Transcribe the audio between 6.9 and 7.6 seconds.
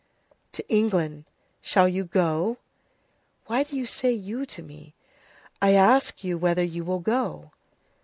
go?"